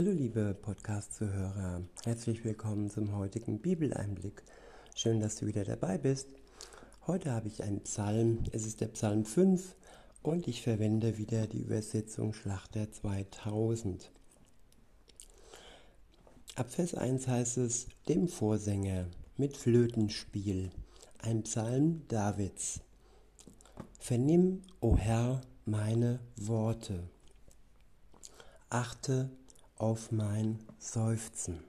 Hallo 0.00 0.12
liebe 0.12 0.54
Podcast-Zuhörer, 0.54 1.82
herzlich 2.04 2.42
willkommen 2.42 2.88
zum 2.88 3.14
heutigen 3.14 3.58
Bibeleinblick. 3.58 4.42
Schön, 4.94 5.20
dass 5.20 5.36
du 5.36 5.44
wieder 5.44 5.62
dabei 5.62 5.98
bist. 5.98 6.28
Heute 7.06 7.32
habe 7.32 7.48
ich 7.48 7.62
einen 7.62 7.82
Psalm, 7.82 8.44
es 8.50 8.64
ist 8.64 8.80
der 8.80 8.86
Psalm 8.86 9.26
5 9.26 9.76
und 10.22 10.48
ich 10.48 10.62
verwende 10.62 11.18
wieder 11.18 11.46
die 11.46 11.60
Übersetzung 11.60 12.32
Schlachter 12.32 12.90
2000. 12.90 14.10
Ab 16.54 16.70
Vers 16.70 16.94
1 16.94 17.28
heißt 17.28 17.58
es, 17.58 17.88
dem 18.08 18.26
Vorsänger 18.26 19.04
mit 19.36 19.54
Flötenspiel, 19.54 20.70
ein 21.18 21.42
Psalm 21.42 22.08
Davids. 22.08 22.80
Vernimm, 23.98 24.62
o 24.80 24.96
Herr, 24.96 25.42
meine 25.66 26.20
Worte. 26.36 27.02
Achte 28.70 29.28
auf 29.80 30.12
mein 30.12 30.58
Seufzen. 30.78 31.64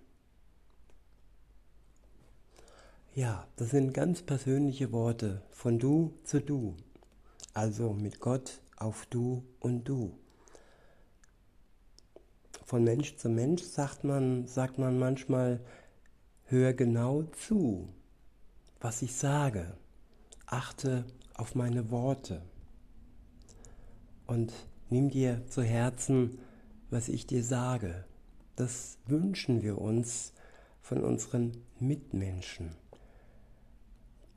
Ja, 3.16 3.48
das 3.56 3.70
sind 3.70 3.94
ganz 3.94 4.22
persönliche 4.22 4.92
Worte 4.92 5.42
von 5.50 5.80
du 5.80 6.14
zu 6.26 6.42
du, 6.42 6.76
also 7.54 7.94
mit 7.94 8.20
Gott 8.20 8.60
auf 8.76 9.06
du 9.06 9.44
und 9.62 9.88
du. 9.88 10.18
Von 12.66 12.84
Mensch 12.84 13.16
zu 13.16 13.30
Mensch 13.30 13.64
sagt 13.64 14.04
man, 14.04 14.46
sagt 14.46 14.78
man 14.78 15.00
manchmal, 15.00 15.62
hör 16.46 16.74
genau 16.74 17.24
zu, 17.24 17.88
was 18.82 19.02
ich 19.02 19.16
sage, 19.16 19.78
achte 20.48 21.06
auf 21.34 21.56
meine 21.56 21.92
Worte 21.92 22.42
und 24.28 24.52
nimm 24.90 25.10
dir 25.10 25.48
zu 25.48 25.64
Herzen, 25.64 26.40
was 26.92 27.10
ich 27.10 27.26
dir 27.26 27.44
sage. 27.44 28.06
Das 28.56 29.00
wünschen 29.08 29.64
wir 29.64 29.80
uns 29.80 30.34
von 30.82 31.04
unseren 31.04 31.54
Mitmenschen. 31.80 32.76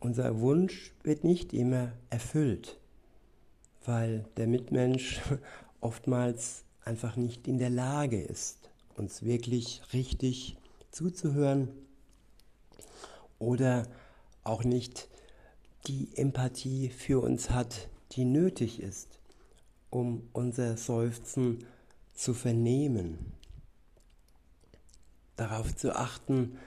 Unser 0.01 0.41
Wunsch 0.41 0.95
wird 1.03 1.25
nicht 1.25 1.53
immer 1.53 1.93
erfüllt, 2.11 2.79
weil 3.85 4.25
der 4.37 4.47
Mitmensch 4.47 5.21
oftmals 5.81 6.65
einfach 6.85 7.17
nicht 7.17 7.49
in 7.49 7.59
der 7.59 7.71
Lage 7.71 8.23
ist, 8.23 8.71
uns 8.97 9.23
wirklich 9.23 9.83
richtig 9.93 10.57
zuzuhören 10.91 11.69
oder 13.39 13.87
auch 14.45 14.63
nicht 14.63 15.09
die 15.87 16.09
Empathie 16.17 16.91
für 16.91 17.21
uns 17.21 17.51
hat, 17.51 17.89
die 18.13 18.25
nötig 18.25 18.81
ist, 18.81 19.19
um 19.91 20.29
unser 20.33 20.77
Seufzen 20.77 21.67
zu 22.15 22.35
vernehmen, 22.35 23.33
darauf 25.37 25.75
zu 25.75 25.95
achten, 25.95 26.59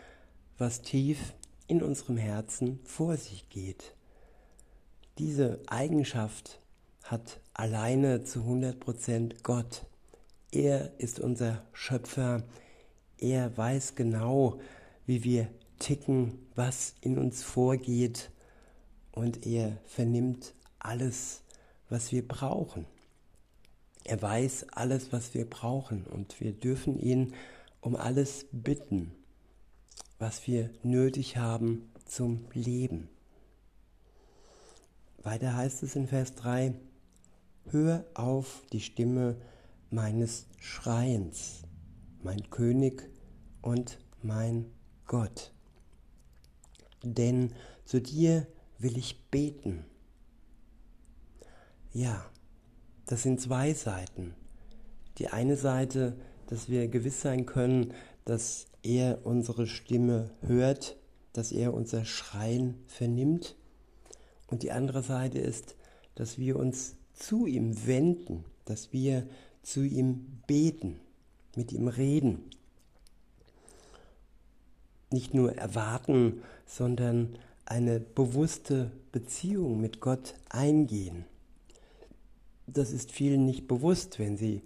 was 0.57 0.81
tief 0.81 1.33
in 1.67 1.81
unserem 1.81 2.17
Herzen 2.17 2.79
vor 2.83 3.17
sich 3.17 3.49
geht. 3.49 3.93
Diese 5.17 5.59
Eigenschaft 5.67 6.59
hat 7.03 7.39
alleine 7.53 8.23
zu 8.23 8.41
100% 8.41 9.41
Gott. 9.43 9.85
Er 10.51 10.99
ist 10.99 11.19
unser 11.19 11.63
Schöpfer. 11.73 12.43
Er 13.17 13.57
weiß 13.57 13.95
genau, 13.95 14.59
wie 15.05 15.23
wir 15.23 15.47
ticken, 15.79 16.37
was 16.55 16.95
in 17.01 17.17
uns 17.17 17.43
vorgeht 17.43 18.29
und 19.11 19.45
er 19.45 19.77
vernimmt 19.85 20.53
alles, 20.79 21.41
was 21.89 22.11
wir 22.11 22.27
brauchen. 22.27 22.85
Er 24.07 24.21
weiß 24.21 24.67
alles, 24.71 25.11
was 25.11 25.33
wir 25.33 25.49
brauchen 25.49 26.05
und 26.07 26.39
wir 26.39 26.53
dürfen 26.53 26.97
ihn 26.97 27.33
um 27.81 27.97
alles 27.97 28.45
bitten, 28.53 29.11
was 30.17 30.47
wir 30.47 30.69
nötig 30.81 31.35
haben 31.35 31.91
zum 32.05 32.45
Leben. 32.53 33.09
Weiter 35.21 35.57
heißt 35.57 35.83
es 35.83 35.97
in 35.97 36.07
Vers 36.07 36.35
3, 36.35 36.73
Hör 37.65 38.05
auf 38.13 38.63
die 38.71 38.79
Stimme 38.79 39.35
meines 39.89 40.45
Schreiens, 40.57 41.63
mein 42.23 42.49
König 42.49 43.09
und 43.61 43.99
mein 44.23 44.71
Gott. 45.05 45.51
Denn 47.03 47.53
zu 47.83 47.99
dir 47.99 48.47
will 48.79 48.97
ich 48.97 49.29
beten. 49.29 49.83
Ja, 51.91 52.25
das 53.07 53.23
sind 53.23 53.41
zwei 53.41 53.73
Seiten. 53.73 54.35
Die 55.17 55.29
eine 55.29 55.55
Seite, 55.55 56.15
dass 56.47 56.69
wir 56.69 56.87
gewiss 56.87 57.21
sein 57.21 57.45
können, 57.45 57.93
dass 58.25 58.67
er 58.83 59.25
unsere 59.25 59.65
Stimme 59.65 60.29
hört, 60.41 60.97
dass 61.33 61.51
er 61.51 61.73
unser 61.73 62.05
Schreien 62.05 62.75
vernimmt. 62.85 63.55
Und 64.47 64.63
die 64.63 64.71
andere 64.71 65.01
Seite 65.01 65.39
ist, 65.39 65.75
dass 66.15 66.37
wir 66.37 66.57
uns 66.57 66.95
zu 67.13 67.47
ihm 67.47 67.87
wenden, 67.87 68.43
dass 68.65 68.91
wir 68.91 69.27
zu 69.63 69.83
ihm 69.83 70.41
beten, 70.45 70.99
mit 71.55 71.71
ihm 71.71 71.87
reden. 71.87 72.49
Nicht 75.11 75.33
nur 75.33 75.55
erwarten, 75.55 76.41
sondern 76.65 77.37
eine 77.65 78.01
bewusste 78.01 78.91
Beziehung 79.13 79.79
mit 79.79 80.01
Gott 80.01 80.35
eingehen 80.49 81.25
das 82.67 82.91
ist 82.91 83.11
vielen 83.11 83.45
nicht 83.45 83.67
bewusst, 83.67 84.19
wenn 84.19 84.37
sie 84.37 84.61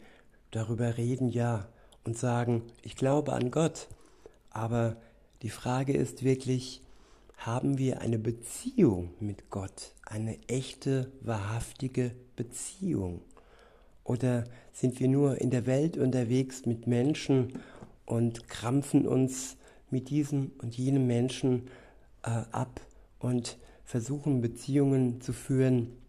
darüber 0.50 0.97
reden, 0.97 1.29
ja, 1.29 1.67
und 2.03 2.17
sagen, 2.17 2.63
ich 2.81 2.95
glaube 2.95 3.34
an 3.34 3.51
Gott. 3.51 3.88
Aber 4.50 4.97
die 5.44 5.50
Frage 5.50 5.94
ist 5.94 6.23
wirklich, 6.23 6.81
haben 7.38 7.78
wir 7.78 8.01
eine 8.01 8.19
Beziehung 8.19 9.13
mit 9.19 9.50
Gott, 9.50 9.94
eine 10.06 10.38
echte, 10.47 11.11
wahrhaftige 11.22 12.11
Beziehung? 12.35 13.22
Oder 14.03 14.45
sind 14.73 15.00
wir 15.00 15.07
nur 15.07 15.40
in 15.40 15.51
der 15.51 15.66
Welt 15.67 15.97
unterwegs 15.97 16.66
mit 16.66 16.88
Menschen 16.88 17.59
und 18.06 18.47
krampfen 18.47 19.07
uns 19.07 19.57
mit 19.90 20.09
diesem 20.09 20.51
und 20.61 20.78
jenem 20.78 21.07
Menschen 21.07 21.67
äh, 22.23 22.29
ab 22.51 22.81
und 23.19 23.57
versuchen 23.85 24.41
Beziehungen 24.41 25.22
zu 25.22 25.34
führen, 25.34 26.00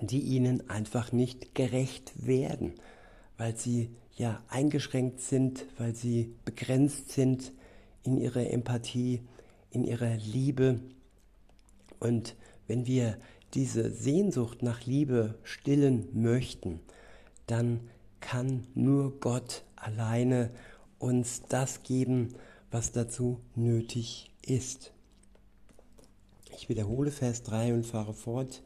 die 0.00 0.20
ihnen 0.20 0.68
einfach 0.68 1.12
nicht 1.12 1.54
gerecht 1.54 2.12
werden, 2.26 2.74
weil 3.36 3.56
sie 3.56 3.90
ja 4.16 4.42
eingeschränkt 4.48 5.20
sind, 5.20 5.66
weil 5.78 5.94
sie 5.94 6.34
begrenzt 6.44 7.12
sind 7.12 7.52
in 8.02 8.18
ihrer 8.18 8.50
Empathie, 8.50 9.22
in 9.70 9.84
ihrer 9.84 10.16
Liebe. 10.16 10.80
Und 11.98 12.36
wenn 12.66 12.86
wir 12.86 13.16
diese 13.54 13.90
Sehnsucht 13.90 14.62
nach 14.62 14.84
Liebe 14.86 15.38
stillen 15.42 16.08
möchten, 16.12 16.80
dann 17.46 17.80
kann 18.20 18.66
nur 18.74 19.18
Gott 19.20 19.64
alleine 19.76 20.50
uns 20.98 21.42
das 21.48 21.82
geben, 21.82 22.34
was 22.70 22.92
dazu 22.92 23.40
nötig 23.54 24.30
ist. 24.42 24.92
Ich 26.56 26.68
wiederhole 26.68 27.10
Vers 27.10 27.42
3 27.42 27.74
und 27.74 27.86
fahre 27.86 28.14
fort 28.14 28.62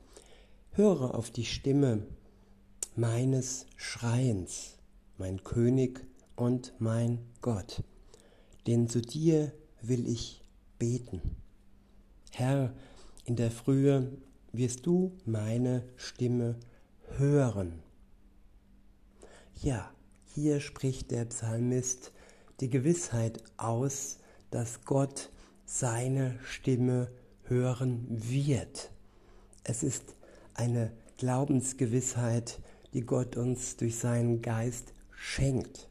höre 0.77 1.15
auf 1.15 1.31
die 1.31 1.47
Stimme 1.47 2.07
meines 2.97 3.67
Schreiens, 3.77 4.77
mein 5.17 5.43
König 5.43 6.07
und 6.37 6.75
mein 6.79 7.19
Gott, 7.41 7.83
denn 8.67 8.89
zu 8.89 9.01
dir 9.01 9.53
will 9.81 10.07
ich 10.07 10.45
beten. 10.79 11.23
Herr, 12.31 12.75
in 13.25 13.37
der 13.37 13.51
Frühe 13.51 14.13
wirst 14.53 14.85
du 14.85 15.17
meine 15.25 15.83
Stimme 15.97 16.57
hören. 17.17 17.83
Ja, 19.63 19.91
hier 20.27 20.61
spricht 20.61 21.11
der 21.11 21.25
Psalmist 21.25 22.13
die 22.61 22.69
Gewissheit 22.69 23.43
aus, 23.57 24.19
dass 24.51 24.85
Gott 24.85 25.31
seine 25.65 26.39
Stimme 26.45 27.11
hören 27.45 28.07
wird. 28.09 28.91
Es 29.65 29.83
ist 29.83 30.16
eine 30.57 30.93
Glaubensgewissheit, 31.19 32.61
die 32.93 33.03
Gott 33.03 33.37
uns 33.37 33.77
durch 33.77 33.97
seinen 33.97 34.43
Geist 34.43 34.93
schenkt. 35.15 35.89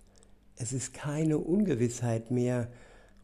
Es 0.56 0.74
ist 0.74 0.94
keine 0.94 1.38
Ungewissheit 1.38 2.32
mehr. 2.32 2.72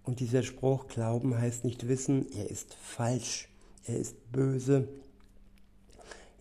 Und 0.03 0.19
dieser 0.19 0.43
Spruch, 0.43 0.87
Glauben 0.87 1.37
heißt 1.37 1.63
nicht 1.63 1.87
wissen, 1.87 2.31
er 2.33 2.49
ist 2.49 2.73
falsch, 2.73 3.49
er 3.85 3.97
ist 3.97 4.31
böse. 4.31 4.87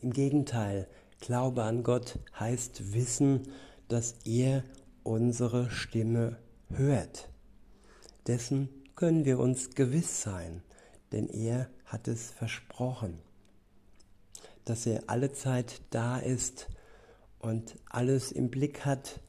Im 0.00 0.12
Gegenteil, 0.12 0.87
Glaube 1.20 1.62
an 1.64 1.82
Gott 1.82 2.19
heißt 2.38 2.94
wissen, 2.94 3.49
dass 3.88 4.14
er 4.25 4.64
unsere 5.02 5.70
Stimme 5.70 6.38
hört. 6.70 7.29
Dessen 8.26 8.69
können 8.97 9.25
wir 9.25 9.38
uns 9.38 9.75
gewiss 9.75 10.23
sein, 10.23 10.62
denn 11.12 11.29
er 11.29 11.69
hat 11.85 12.08
es 12.08 12.31
versprochen 12.31 13.19
dass 14.64 14.86
er 14.86 15.04
alle 15.06 15.32
Zeit 15.32 15.80
da 15.90 16.18
ist 16.18 16.68
und 17.38 17.76
alles 17.88 18.32
im 18.32 18.50
Blick 18.50 18.84
hat 18.84 19.20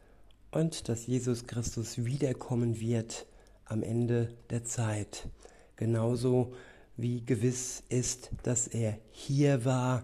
und 0.52 0.90
dass 0.90 1.08
Jesus 1.08 1.48
Christus 1.48 2.04
wiederkommen 2.06 2.80
wird 2.80 3.26
am 3.66 3.84
Ende 3.84 4.34
der 4.50 4.64
Zeit. 4.64 5.30
Genauso 5.78 6.54
wie 6.98 7.26
gewiss 7.26 7.84
ist, 7.90 8.32
dass 8.44 8.68
er 8.68 8.98
hier 9.12 9.66
war, 9.66 10.04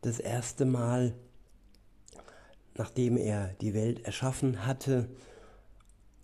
das 0.00 0.20
erste 0.20 0.64
Mal, 0.64 1.12
nachdem 2.76 3.16
er 3.16 3.48
die 3.60 3.74
Welt 3.74 4.04
erschaffen 4.04 4.64
hatte 4.64 5.08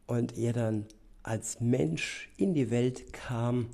und 0.06 0.38
er 0.38 0.52
dann 0.52 0.86
als 1.24 1.60
Mensch 1.60 2.30
in 2.36 2.54
die 2.54 2.70
Welt 2.70 3.12
kam 3.12 3.70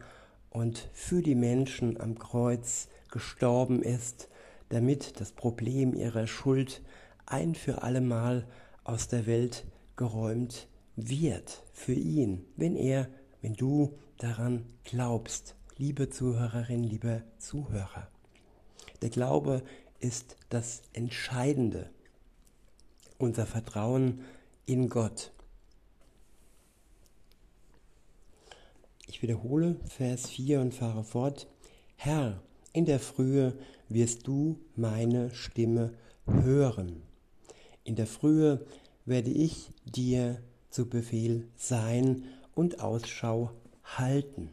und 0.49 0.89
für 0.93 1.21
die 1.21 1.35
Menschen 1.35 2.01
am 2.01 2.19
Kreuz 2.19 2.89
gestorben 3.11 3.83
ist, 3.83 4.30
damit 4.71 5.21
das 5.21 5.33
Problem 5.33 5.95
ihrer 5.95 6.27
Schuld 6.27 6.81
ein 7.27 7.55
für 7.55 7.83
allemal 7.83 8.47
aus 8.83 9.09
der 9.09 9.27
Welt 9.27 9.67
geräumt 9.97 10.69
wird 10.97 11.63
für 11.73 11.93
ihn, 11.93 12.45
wenn 12.57 12.77
er, 12.77 13.09
wenn 13.43 13.55
du 13.55 13.99
daran 14.17 14.65
glaubst, 14.85 15.55
liebe 15.77 16.09
Zuhörerin, 16.09 16.83
lieber 16.83 17.23
Zuhörer. 17.39 18.09
Der 19.03 19.11
Glaube 19.11 19.63
ist 19.99 20.37
das 20.49 20.83
Entscheidende, 20.93 21.91
unser 23.19 23.47
Vertrauen 23.47 24.21
in 24.67 24.89
Gott. 24.89 25.33
Ich 29.07 29.23
wiederhole 29.23 29.77
Vers 29.87 30.29
4 30.29 30.61
und 30.61 30.75
fahre 30.75 31.03
fort. 31.03 31.49
Herr, 31.97 32.43
in 32.73 32.85
der 32.85 33.01
Frühe 33.01 33.59
wirst 33.91 34.27
du 34.27 34.59
meine 34.77 35.35
Stimme 35.35 35.93
hören. 36.27 37.03
In 37.85 37.97
der 37.97 38.07
Frühe 38.07 38.65
werde 39.05 39.31
ich 39.31 39.71
dir 39.85 40.41
zu 40.71 40.89
Befehl 40.89 41.49
sein 41.57 42.25
und 42.55 42.81
Ausschau 42.81 43.51
halten. 43.85 44.51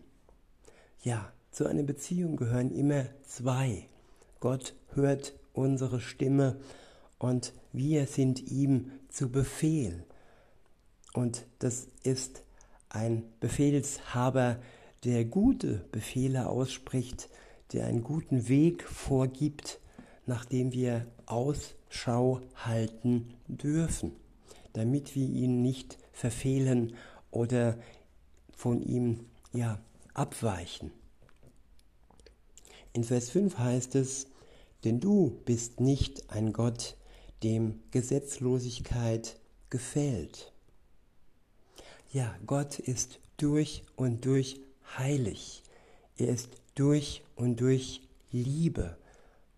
Ja, 1.04 1.32
zu 1.52 1.66
einer 1.66 1.84
Beziehung 1.84 2.36
gehören 2.36 2.72
immer 2.72 3.06
zwei. 3.24 3.88
Gott 4.40 4.76
hört 4.94 5.34
unsere 5.54 6.00
Stimme 6.00 6.60
und 7.20 7.54
wir 7.72 8.08
sind 8.08 8.52
ihm 8.52 8.92
zu 9.10 9.30
Befehl. 9.30 10.04
Und 11.14 11.46
das 11.60 11.88
ist 12.04 12.44
ein 12.90 13.24
Befehlshaber, 13.40 14.60
der 15.04 15.26
gute 15.26 15.86
Befehle 15.92 16.48
ausspricht, 16.48 17.30
der 17.74 17.88
einen 17.88 18.04
guten 18.04 18.48
Weg 18.48 18.84
vorgibt, 18.84 19.80
nach 20.26 20.46
dem 20.46 20.72
wir 20.72 21.06
Ausschau 21.26 22.42
halten 22.56 23.34
dürfen, 23.48 24.12
damit 24.74 25.16
wir 25.16 25.28
ihn 25.28 25.62
nicht 25.62 25.98
verfehlen 26.12 26.96
oder 27.32 27.78
von 28.52 28.82
ihm 28.82 29.26
ja 29.54 29.80
abweichen. 30.14 30.92
In 32.94 33.04
Vers 33.04 33.30
5 33.30 33.58
heißt 33.58 33.96
es, 33.96 34.28
denn 34.84 35.00
du 35.00 35.40
bist 35.46 35.80
nicht 35.80 36.32
ein 36.32 36.54
Gott, 36.54 36.98
dem 37.44 37.80
Gesetzlosigkeit 37.92 39.38
gefällt. 39.70 40.52
Ja, 42.12 42.36
Gott 42.46 42.80
ist 42.80 43.20
durch 43.38 43.84
und 43.96 44.26
durch 44.26 44.60
heilig. 44.98 45.62
Er 46.18 46.30
ist 46.30 46.50
durch 46.80 47.24
und 47.36 47.60
durch 47.60 48.02
Liebe. 48.32 48.98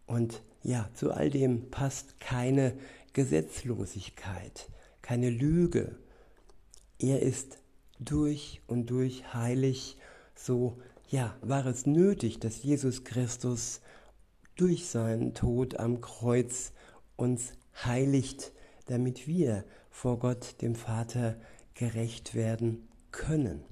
Und 0.06 0.42
ja, 0.63 0.89
zu 0.94 1.12
all 1.12 1.30
dem 1.30 1.69
passt 1.69 2.19
keine 2.19 2.74
Gesetzlosigkeit, 3.13 4.69
keine 5.01 5.30
Lüge. 5.30 5.95
Er 6.98 7.21
ist 7.21 7.60
durch 8.00 8.62
und 8.68 8.89
durch 8.89 9.33
heilig. 9.33 9.98
So, 10.36 10.77
ja, 11.10 11.36
war 11.42 11.66
es 11.66 11.86
nötig, 11.86 12.39
dass 12.39 12.63
Jesus 12.63 13.04
Christus 13.04 13.81
durch 14.56 14.88
seinen 14.88 15.33
Tod 15.33 15.77
am 15.77 16.01
Kreuz 16.01 16.72
uns 17.15 17.54
heiligt, 17.83 18.51
damit 18.86 19.27
wir 19.27 19.65
vor 19.89 20.19
Gott, 20.19 20.62
dem 20.62 20.75
Vater, 20.75 21.36
gerecht 21.74 22.36
werden 22.36 22.88
können. 23.12 23.63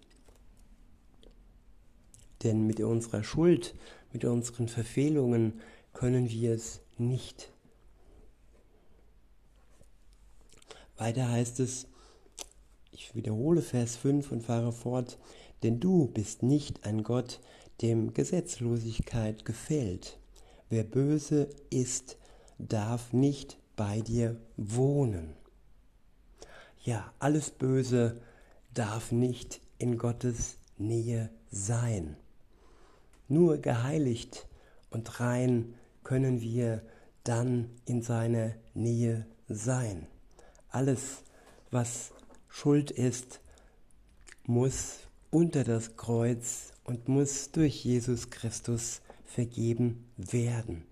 Denn 2.43 2.67
mit 2.67 2.79
unserer 2.79 3.23
Schuld, 3.23 3.75
mit 4.13 4.25
unseren 4.25 4.67
Verfehlungen 4.67 5.61
können 5.93 6.29
wir 6.29 6.53
es 6.53 6.81
nicht. 6.97 7.51
Weiter 10.97 11.29
heißt 11.29 11.59
es, 11.59 11.87
ich 12.91 13.13
wiederhole 13.15 13.61
Vers 13.61 13.95
5 13.97 14.31
und 14.31 14.41
fahre 14.41 14.71
fort, 14.71 15.19
denn 15.63 15.79
du 15.79 16.07
bist 16.07 16.43
nicht 16.43 16.85
ein 16.85 17.03
Gott, 17.03 17.39
dem 17.81 18.13
Gesetzlosigkeit 18.13 19.45
gefällt. 19.45 20.19
Wer 20.69 20.83
böse 20.83 21.49
ist, 21.69 22.17
darf 22.57 23.13
nicht 23.13 23.57
bei 23.75 24.01
dir 24.01 24.41
wohnen. 24.57 25.35
Ja, 26.83 27.13
alles 27.19 27.51
Böse 27.51 28.21
darf 28.73 29.11
nicht 29.11 29.61
in 29.77 29.97
Gottes 29.97 30.57
Nähe 30.77 31.29
sein. 31.51 32.17
Nur 33.27 33.57
geheiligt 33.57 34.47
und 34.89 35.19
rein 35.19 35.73
können 36.03 36.41
wir 36.41 36.81
dann 37.23 37.69
in 37.85 38.01
seiner 38.01 38.53
Nähe 38.73 39.25
sein. 39.49 40.07
Alles, 40.69 41.23
was 41.71 42.11
Schuld 42.47 42.91
ist, 42.91 43.41
muss 44.45 44.99
unter 45.29 45.63
das 45.63 45.97
Kreuz 45.97 46.73
und 46.85 47.09
muss 47.09 47.51
durch 47.51 47.83
Jesus 47.83 48.29
Christus 48.29 49.01
vergeben 49.25 50.05
werden. 50.15 50.85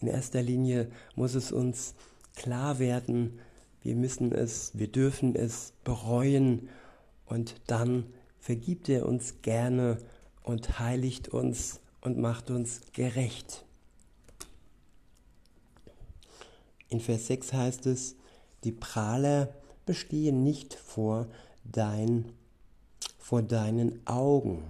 In 0.00 0.08
erster 0.08 0.42
Linie 0.42 0.90
muss 1.14 1.34
es 1.34 1.52
uns 1.52 1.94
klar 2.34 2.78
werden, 2.80 3.38
wir 3.82 3.94
müssen 3.94 4.32
es, 4.32 4.72
wir 4.74 4.88
dürfen 4.88 5.36
es 5.36 5.72
bereuen 5.84 6.68
und 7.26 7.54
dann 7.66 8.06
vergibt 8.40 8.88
er 8.88 9.06
uns 9.06 9.42
gerne 9.42 9.98
und 10.44 10.78
heiligt 10.78 11.28
uns 11.28 11.80
und 12.00 12.18
macht 12.18 12.50
uns 12.50 12.82
gerecht. 12.92 13.64
In 16.88 17.00
Vers 17.00 17.26
6 17.26 17.52
heißt 17.52 17.86
es, 17.86 18.14
die 18.62 18.70
Prahler 18.70 19.52
bestehen 19.84 20.44
nicht 20.44 20.74
vor, 20.74 21.26
dein, 21.64 22.32
vor 23.18 23.42
deinen 23.42 24.06
Augen. 24.06 24.62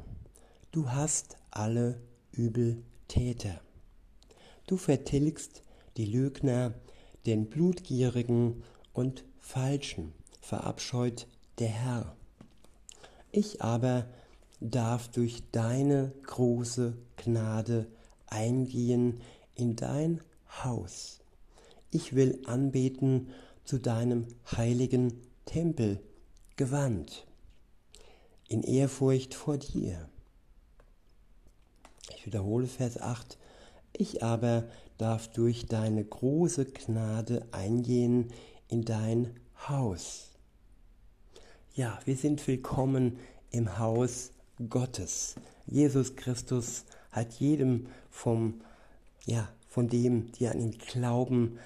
Du 0.71 0.91
hast 0.91 1.37
alle 1.51 2.01
Übeltäter. 2.33 3.61
Du 4.67 4.77
vertilgst 4.77 5.63
die 5.97 6.07
Lügner, 6.07 6.73
den 7.27 7.51
Blutgierigen 7.51 8.63
und 8.93 9.25
Falschen, 9.39 10.13
verabscheut 10.41 11.27
der 11.59 11.69
Herr. 11.69 12.17
Ich 13.31 13.61
aber 13.61 14.07
darf 14.71 15.09
durch 15.09 15.43
deine 15.53 16.13
große 16.25 16.97
Gnade 17.17 17.87
eingehen 18.27 19.21
in 19.55 19.77
dein 19.77 20.21
Haus. 20.65 21.21
Ich 21.91 22.15
will 22.15 22.41
anbeten 22.47 23.29
zu 23.65 23.79
deinem 23.79 24.27
heiligen 24.57 25.21
Tempel 25.45 26.01
gewandt, 26.57 27.27
in 28.49 28.63
Ehrfurcht 28.63 29.35
vor 29.35 29.59
dir. 29.59 30.09
Ich 32.17 32.27
wiederhole 32.27 32.67
Vers 32.67 33.01
8. 33.01 33.39
Ich 33.93 34.23
aber 34.23 34.65
darf 34.97 35.29
durch 35.29 35.67
deine 35.67 36.05
große 36.05 36.65
Gnade 36.65 37.47
eingehen 37.53 38.33
in 38.69 38.85
dein 38.85 39.39
Haus. 39.69 40.31
Ja, 41.75 41.99
wir 42.07 42.17
sind 42.17 42.47
willkommen 42.47 43.19
im 43.51 43.79
Haus 43.79 44.34
Gottes. 44.69 45.35
Jesus 45.67 46.15
Christus 46.17 46.85
hat 47.11 47.33
jedem 47.35 47.87
vom, 48.11 48.61
ja, 49.25 49.49
von 49.69 49.89
dem, 49.89 50.31
die 50.33 50.47
an 50.47 50.61
ihn 50.61 50.79
glauben, 50.79 51.59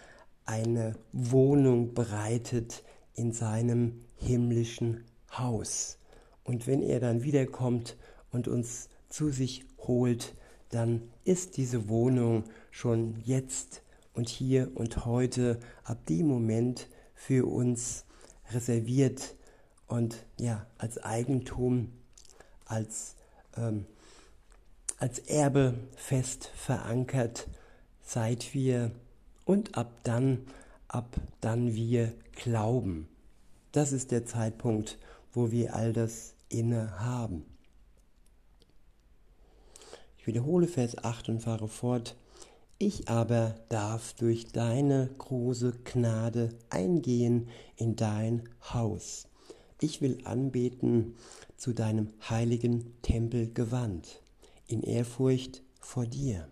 eine 0.46 0.94
Wohnung 1.12 1.92
bereitet 1.92 2.82
in 3.14 3.32
seinem 3.32 4.00
himmlischen 4.16 5.04
Haus. 5.36 5.98
Und 6.44 6.66
wenn 6.66 6.82
er 6.82 7.00
dann 7.00 7.22
wiederkommt 7.22 7.96
und 8.32 8.48
uns 8.48 8.88
zu 9.10 9.28
sich 9.28 9.66
holt, 9.78 10.34
dann 10.70 11.02
ist 11.24 11.58
diese 11.58 11.88
Wohnung 11.88 12.44
schon 12.70 13.20
jetzt 13.24 13.82
und 14.14 14.28
hier 14.28 14.70
und 14.74 15.04
heute 15.04 15.60
ab 15.84 16.06
dem 16.06 16.26
Moment 16.26 16.88
für 17.14 17.46
uns 17.46 18.04
reserviert 18.52 19.34
und 19.86 20.24
ja, 20.38 20.66
als 20.78 21.02
Eigentum, 21.02 21.92
als, 22.68 23.16
ähm, 23.56 23.86
als 24.98 25.18
Erbe 25.18 25.74
fest 25.96 26.50
verankert, 26.54 27.48
seit 28.02 28.54
wir 28.54 28.92
und 29.44 29.76
ab 29.76 29.90
dann, 30.04 30.46
ab 30.86 31.16
dann 31.40 31.74
wir 31.74 32.12
glauben. 32.32 33.08
Das 33.72 33.92
ist 33.92 34.10
der 34.10 34.24
Zeitpunkt, 34.24 34.98
wo 35.32 35.50
wir 35.50 35.74
all 35.74 35.92
das 35.92 36.34
inne 36.48 37.00
haben. 37.00 37.44
Ich 40.18 40.26
wiederhole 40.26 40.66
Vers 40.66 40.98
8 40.98 41.28
und 41.28 41.40
fahre 41.40 41.68
fort. 41.68 42.16
Ich 42.78 43.08
aber 43.08 43.56
darf 43.68 44.12
durch 44.14 44.48
deine 44.48 45.10
große 45.18 45.72
Gnade 45.84 46.50
eingehen 46.70 47.48
in 47.76 47.96
dein 47.96 48.48
Haus. 48.72 49.26
Ich 49.80 50.00
will 50.00 50.18
anbeten 50.24 51.14
zu 51.56 51.72
deinem 51.72 52.08
heiligen 52.28 53.00
Tempel 53.02 53.52
gewandt, 53.52 54.22
in 54.66 54.82
Ehrfurcht 54.82 55.62
vor 55.80 56.06
dir. 56.06 56.48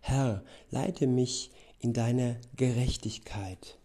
Herr, 0.00 0.44
leite 0.70 1.06
mich 1.06 1.52
in 1.78 1.92
deiner 1.92 2.36
Gerechtigkeit, 2.56 3.78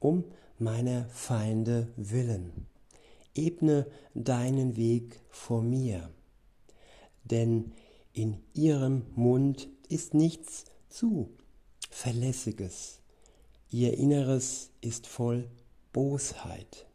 um 0.00 0.24
meiner 0.58 1.06
Feinde 1.10 1.88
willen. 1.96 2.66
Ebne 3.34 3.86
deinen 4.14 4.76
Weg 4.76 5.20
vor 5.30 5.62
mir, 5.62 6.10
denn 7.24 7.72
in 8.12 8.38
ihrem 8.52 9.04
Mund 9.14 9.68
ist 9.88 10.14
nichts 10.14 10.64
zu 10.88 11.30
Verlässiges. 11.90 13.00
Ihr 13.70 13.96
Inneres 13.96 14.70
ist 14.80 15.06
voll 15.06 15.48
Bosheit. 15.92 16.86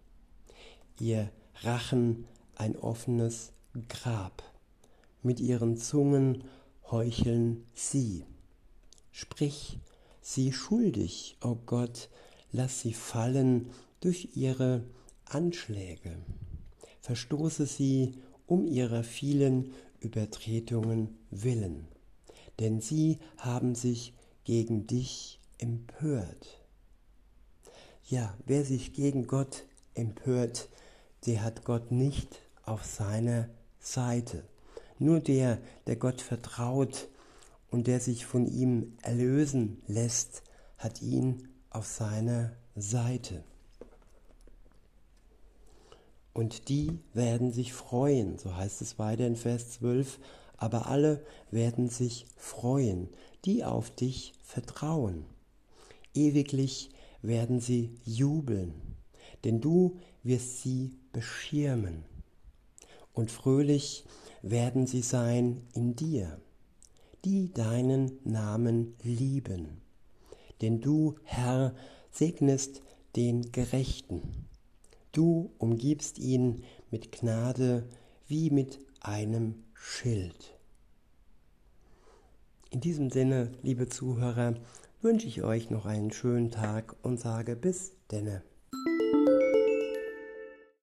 Ihr 0.99 1.29
Rachen 1.61 2.25
ein 2.55 2.75
offenes 2.75 3.51
Grab. 3.87 4.43
Mit 5.21 5.39
ihren 5.39 5.77
Zungen 5.77 6.43
heucheln 6.89 7.65
sie. 7.73 8.25
Sprich 9.11 9.79
sie 10.21 10.51
schuldig, 10.51 11.37
o 11.41 11.49
oh 11.49 11.57
Gott, 11.65 12.09
lass 12.51 12.81
sie 12.81 12.93
fallen 12.93 13.69
durch 13.99 14.29
ihre 14.35 14.83
Anschläge. 15.25 16.17
Verstoße 17.01 17.65
sie 17.65 18.13
um 18.45 18.65
ihrer 18.67 19.03
vielen 19.03 19.73
Übertretungen 19.99 21.17
willen, 21.31 21.87
denn 22.59 22.81
sie 22.81 23.19
haben 23.37 23.75
sich 23.75 24.13
gegen 24.43 24.87
dich 24.87 25.39
empört. 25.57 26.61
Ja, 28.09 28.37
wer 28.45 28.63
sich 28.63 28.93
gegen 28.93 29.27
Gott 29.27 29.63
empört, 29.95 30.69
der 31.27 31.43
hat 31.43 31.65
Gott 31.65 31.91
nicht 31.91 32.41
auf 32.63 32.85
seiner 32.85 33.49
Seite. 33.79 34.43
Nur 34.97 35.19
der, 35.19 35.59
der 35.85 35.97
Gott 35.97 36.21
vertraut 36.21 37.09
und 37.69 37.87
der 37.87 37.99
sich 37.99 38.25
von 38.25 38.47
ihm 38.47 38.97
erlösen 39.01 39.81
lässt, 39.87 40.41
hat 40.77 41.01
ihn 41.01 41.49
auf 41.69 41.85
seiner 41.85 42.53
Seite. 42.75 43.43
Und 46.33 46.69
die 46.69 46.99
werden 47.13 47.51
sich 47.51 47.73
freuen, 47.73 48.37
so 48.37 48.55
heißt 48.55 48.81
es 48.81 48.97
weiter 48.99 49.25
in 49.27 49.35
Vers 49.35 49.71
12, 49.71 50.19
aber 50.55 50.87
alle 50.87 51.23
werden 51.51 51.89
sich 51.89 52.25
freuen, 52.37 53.09
die 53.43 53.63
auf 53.65 53.89
dich 53.89 54.33
vertrauen. 54.43 55.25
Ewiglich 56.13 56.91
werden 57.21 57.59
sie 57.59 57.95
jubeln, 58.05 58.73
denn 59.43 59.61
du 59.61 59.99
wirst 60.27 60.61
sie 60.61 60.91
beschirmen. 61.11 62.03
Und 63.13 63.31
fröhlich 63.31 64.05
werden 64.41 64.85
sie 64.85 65.01
sein 65.01 65.61
in 65.73 65.95
dir 65.95 66.39
die 67.27 67.51
deinen 67.53 68.19
Namen 68.23 68.95
lieben. 69.03 69.81
Denn 70.61 70.79
du, 70.79 71.15
Herr, 71.23 71.75
segnest 72.09 72.81
den 73.17 73.51
Gerechten. 73.51 74.47
Du 75.11 75.51
umgibst 75.57 76.19
ihn 76.19 76.63
mit 76.89 77.11
Gnade 77.11 77.87
wie 78.27 78.49
mit 78.49 78.79
einem 79.01 79.55
Schild. 79.73 80.57
In 82.69 82.79
diesem 82.79 83.09
Sinne, 83.09 83.51
liebe 83.61 83.89
Zuhörer, 83.89 84.55
wünsche 85.01 85.27
ich 85.27 85.43
euch 85.43 85.69
noch 85.69 85.85
einen 85.85 86.11
schönen 86.11 86.51
Tag 86.51 86.95
und 87.01 87.19
sage 87.19 87.57
bis 87.57 87.91
denne. 88.09 88.41